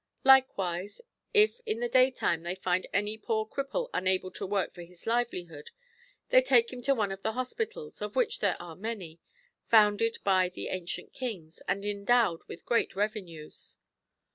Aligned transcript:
Likewise 0.23 0.99
if 1.31 1.61
in 1.63 1.79
the 1.79 1.87
daytime 1.87 2.41
they 2.41 2.55
find 2.55 2.87
any 2.91 3.19
poor 3.19 3.45
cripple 3.45 3.87
unable 3.93 4.31
to 4.31 4.47
work 4.47 4.73
for 4.73 4.81
his 4.81 5.05
livelihood, 5.05 5.69
they 6.29 6.41
take 6.41 6.73
him 6.73 6.81
to 6.81 6.95
one 6.95 7.11
of 7.11 7.21
the 7.21 7.33
hospitals, 7.33 8.01
of 8.01 8.15
which 8.15 8.39
there 8.39 8.59
are 8.59 8.75
many, 8.75 9.19
founded 9.67 10.17
by 10.23 10.49
the 10.49 10.69
ancient 10.69 11.13
kings, 11.13 11.61
and 11.67 11.85
endowed 11.85 12.41
with 12.47 12.65
great 12.65 12.95
revenues. 12.95 13.77